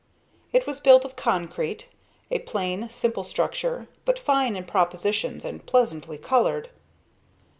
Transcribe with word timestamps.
It 0.51 0.65
was 0.65 0.79
built 0.79 1.05
of 1.05 1.15
concrete, 1.15 1.87
a 2.31 2.39
plain 2.39 2.89
simple 2.89 3.23
structure, 3.23 3.87
but 4.03 4.17
fine 4.17 4.55
in 4.55 4.63
proportions 4.65 5.45
and 5.45 5.63
pleasantly 5.63 6.17
colored. 6.17 6.71